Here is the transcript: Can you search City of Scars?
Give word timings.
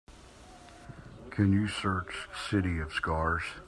Can 1.29 1.53
you 1.53 1.67
search 1.67 2.27
City 2.49 2.79
of 2.79 2.91
Scars? 2.91 3.43